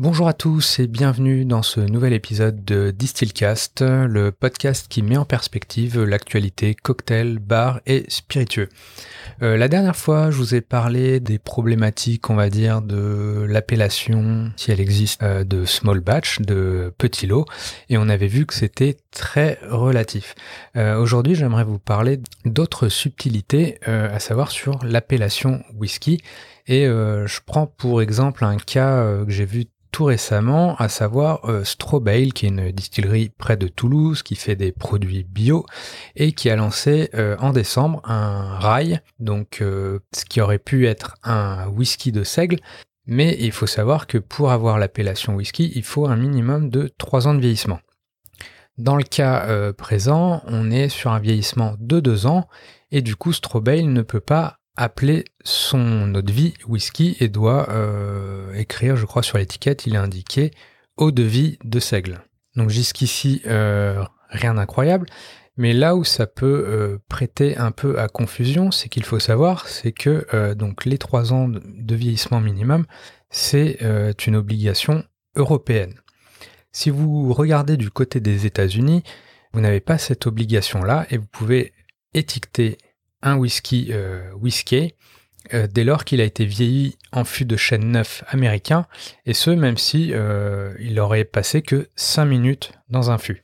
[0.00, 5.18] Bonjour à tous et bienvenue dans ce nouvel épisode de Distillcast, le podcast qui met
[5.18, 8.70] en perspective l'actualité cocktail, bar et spiritueux.
[9.42, 14.50] Euh, la dernière fois, je vous ai parlé des problématiques, on va dire, de l'appellation,
[14.56, 17.44] si elle existe, euh, de small batch, de petit lot,
[17.90, 20.34] et on avait vu que c'était très relatif.
[20.76, 26.22] Euh, aujourd'hui, j'aimerais vous parler d'autres subtilités, à savoir sur l'appellation whisky,
[26.66, 31.62] et je prends pour exemple un cas que j'ai vu tout récemment, à savoir euh,
[32.34, 35.66] qui est une distillerie près de Toulouse qui fait des produits bio
[36.16, 40.86] et qui a lancé euh, en décembre un rye, donc euh, ce qui aurait pu
[40.86, 42.58] être un whisky de seigle,
[43.06, 47.26] mais il faut savoir que pour avoir l'appellation whisky, il faut un minimum de 3
[47.26, 47.80] ans de vieillissement.
[48.80, 52.48] Dans le cas euh, présent, on est sur un vieillissement de 2 ans
[52.90, 57.68] et du coup Strawbale ne peut pas appeler son eau de vie whisky et doit
[57.68, 60.50] euh, écrire, je crois, sur l'étiquette, il est indiqué
[60.96, 62.22] eau de vie de seigle.
[62.56, 65.04] Donc jusqu'ici, euh, rien d'incroyable.
[65.58, 69.92] Mais là où ça peut prêter un peu à confusion, c'est qu'il faut savoir, c'est
[69.92, 72.86] que donc les trois ans de vieillissement minimum,
[73.28, 73.78] c'est
[74.26, 75.04] une obligation
[75.36, 75.92] européenne.
[76.72, 79.02] Si vous regardez du côté des États-Unis,
[79.52, 81.72] vous n'avez pas cette obligation-là et vous pouvez
[82.14, 82.78] étiqueter
[83.22, 84.94] un whisky euh, whisky
[85.52, 88.86] euh, dès lors qu'il a été vieilli en fût de chêne neuf américain,
[89.26, 93.40] et ce même si euh, il aurait passé que 5 minutes dans un fût.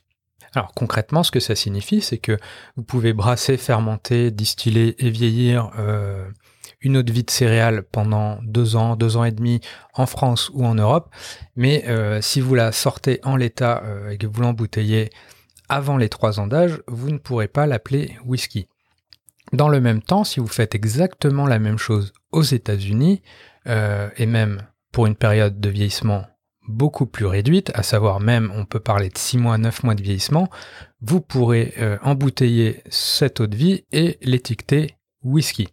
[0.54, 2.38] Alors concrètement, ce que ça signifie, c'est que
[2.76, 5.70] vous pouvez brasser, fermenter, distiller et vieillir
[6.86, 9.60] une eau de vie de céréales pendant deux ans, deux ans et demi
[9.94, 11.10] en France ou en Europe,
[11.56, 11.84] mais
[12.20, 15.10] si vous la sortez en l'état et que vous l'embouteillez
[15.68, 18.68] avant les trois ans d'âge, vous ne pourrez pas l'appeler whisky.
[19.52, 23.22] Dans le même temps, si vous faites exactement la même chose aux États-Unis,
[23.68, 26.26] euh, et même pour une période de vieillissement
[26.68, 30.02] beaucoup plus réduite, à savoir même on peut parler de 6 mois, 9 mois de
[30.02, 30.48] vieillissement,
[31.00, 35.68] vous pourrez euh, embouteiller cette eau de vie et l'étiqueter whisky.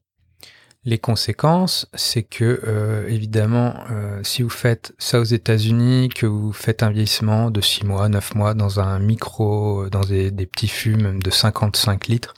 [0.85, 6.51] Les conséquences, c'est que euh, évidemment, euh, si vous faites ça aux États-Unis, que vous
[6.51, 10.97] faites un vieillissement de 6 mois, 9 mois dans un micro, dans des, petits fûts
[10.97, 12.33] même de 55 litres,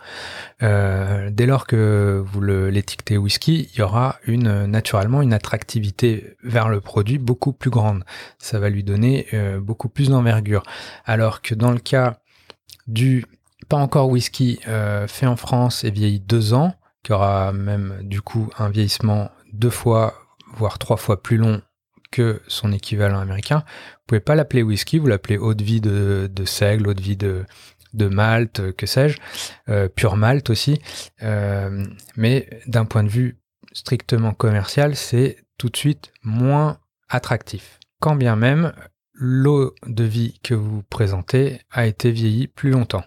[0.61, 6.81] euh, dès lors que vous l'étiquetez whisky, il y aura naturellement une attractivité vers le
[6.81, 8.03] produit beaucoup plus grande.
[8.37, 9.25] Ça va lui donner
[9.59, 10.61] beaucoup plus d'envergure.
[11.05, 12.19] Alors que dans le cas
[12.85, 13.25] du
[13.69, 14.59] pas encore whisky
[15.07, 19.69] fait en France et vieilli deux ans, qui aura même du coup un vieillissement deux
[19.69, 20.15] fois,
[20.55, 21.61] voire trois fois plus long
[22.11, 23.59] que son équivalent américain.
[23.59, 27.15] Vous pouvez pas l'appeler whisky, vous l'appelez eau de vie de, seigle, eau de vie
[27.15, 27.45] de,
[27.93, 29.19] de malte, que sais-je,
[29.69, 30.81] euh, pure malte aussi.
[31.21, 31.85] Euh,
[32.17, 33.37] mais d'un point de vue
[33.71, 37.79] strictement commercial, c'est tout de suite moins attractif.
[37.99, 38.73] Quand bien même
[39.13, 43.03] l'eau de vie que vous présentez a été vieillie plus longtemps.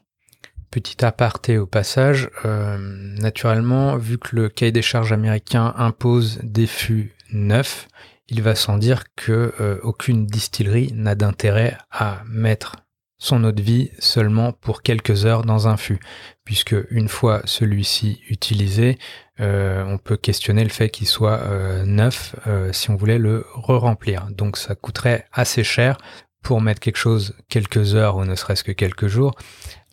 [0.71, 2.77] Petit aparté au passage, euh,
[3.19, 7.89] naturellement, vu que le cahier des charges américain impose des fûts neufs,
[8.29, 12.77] il va sans dire que euh, aucune distillerie n'a d'intérêt à mettre
[13.17, 16.01] son eau de vie seulement pour quelques heures dans un fût,
[16.45, 18.99] puisque une fois celui-ci utilisé,
[19.41, 21.41] euh, on peut questionner le fait qu'il soit
[21.87, 22.37] neuf
[22.73, 24.28] si on voulait le re-remplir.
[24.31, 25.97] Donc ça coûterait assez cher
[26.43, 29.34] pour mettre quelque chose quelques heures ou ne serait-ce que quelques jours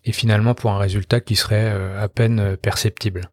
[0.06, 3.28] et finalement pour un résultat qui serait euh, à peine euh, perceptible.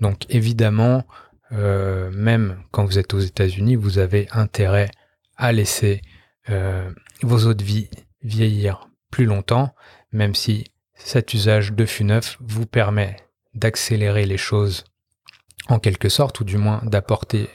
[0.00, 1.06] Donc évidemment,
[1.52, 4.90] euh, même quand vous êtes aux États-Unis, vous avez intérêt
[5.36, 6.02] à laisser
[7.22, 7.88] vos eaux de vie
[8.22, 9.72] vieillir plus longtemps,
[10.10, 13.16] même si cet usage de fût neuf vous permet
[13.54, 14.84] d'accélérer les choses
[15.68, 17.50] en quelque sorte, ou du moins d'apporter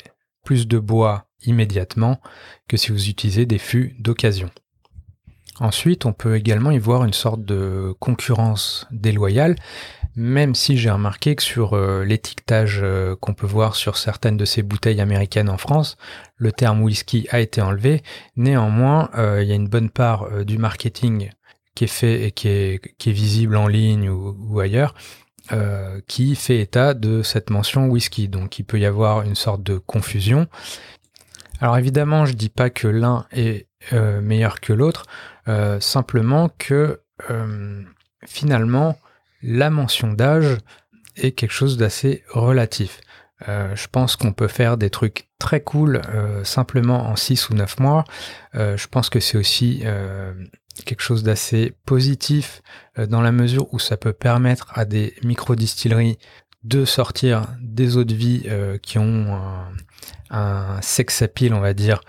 [0.46, 2.22] plus de bois immédiatement
[2.70, 4.50] que si vous utilisez des fûts d'occasion.
[5.60, 9.56] Ensuite, on peut également y voir une sorte de concurrence déloyale,
[10.16, 14.46] même si j'ai remarqué que sur euh, l'étiquetage euh, qu'on peut voir sur certaines de
[14.46, 15.98] ces bouteilles américaines en France,
[16.36, 18.04] le terme whisky a été enlevé.
[18.36, 21.32] Néanmoins, euh, il y a une bonne part du marketing
[21.74, 24.94] qui est fait et qui est, visible en ligne ou, ou ailleurs,
[26.08, 28.30] qui fait état de cette mention whisky.
[28.30, 30.48] Donc il peut y avoir une sorte de confusion.
[31.60, 35.06] Alors évidemment, je dis pas que l'un est meilleur que l'autre.
[35.48, 37.84] Euh, simplement que euh,
[38.26, 38.98] finalement,
[39.44, 40.58] la mention d'âge
[41.16, 43.02] est quelque chose d'assez relatif.
[43.48, 46.02] Euh, je pense qu'on peut faire des trucs très cool
[46.44, 48.06] simplement en 6 ou 9 mois.
[48.54, 49.84] je pense que c'est aussi
[50.86, 52.62] quelque chose d'assez positif
[52.98, 56.18] dans la mesure où ça peut permettre à des micro-distilleries
[56.64, 58.50] de sortir des eaux de vie
[58.82, 59.68] qui ont un,
[60.32, 62.02] un sex appeal, on va dire,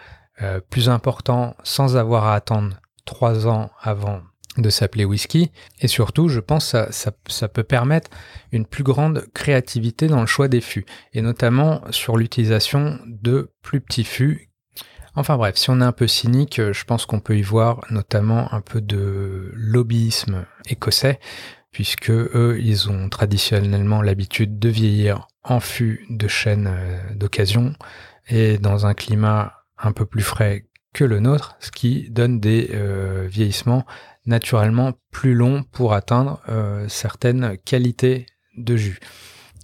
[0.68, 4.20] plus important sans avoir à attendre trois ans avant
[4.58, 5.50] de s'appeler whisky.
[5.80, 8.10] Et surtout, je pense que ça, ça, peut permettre
[8.52, 13.80] une plus grande créativité dans le choix des fûts, et notamment sur l'utilisation de plus
[13.80, 14.50] petits fûts.
[15.14, 18.52] Enfin bref, si on est un peu cynique, je pense qu'on peut y voir notamment
[18.52, 21.20] un peu de lobbyisme écossais,
[21.70, 27.74] puisque eux, ils ont traditionnellement l'habitude de vieillir en fût de chêne euh, d'occasion
[28.28, 32.70] et dans un climat un peu plus frais que le nôtre, ce qui donne des
[32.72, 33.84] euh, vieillissements
[34.24, 38.24] naturellement plus longs pour atteindre euh, certaines qualités
[38.56, 38.98] de jus.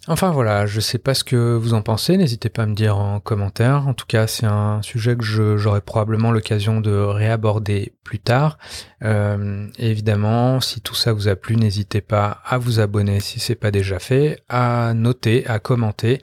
[0.08, 2.98] Enfin voilà, je sais pas ce que vous en pensez, n'hésitez pas à me dire
[2.98, 3.88] en commentaire.
[3.88, 5.24] En tout cas, c'est un sujet que
[5.56, 8.58] j'aurai probablement l'occasion de réaborder plus tard.
[9.02, 13.54] Euh, évidemment, si tout ça vous a plu, n'hésitez pas à vous abonner si c'est
[13.54, 16.20] pas déjà fait, à noter, à commenter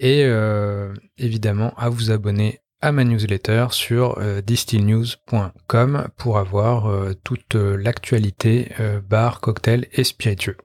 [0.00, 0.24] et
[1.18, 7.76] évidemment à vous abonner à ma newsletter sur euh, distillnews.com pour avoir euh, toute euh,
[7.76, 8.70] l'actualité
[9.08, 10.56] bar, cocktail et spiritueux.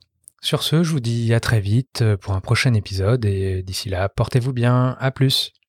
[0.42, 4.10] Sur ce, je vous dis à très vite pour un prochain épisode et d'ici là,
[4.10, 5.54] portez-vous bien, à plus